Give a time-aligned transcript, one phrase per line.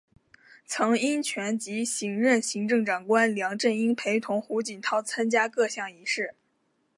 [0.65, 6.33] 曾荫权及新任行政长官梁振英陪同胡锦涛参加各项仪式。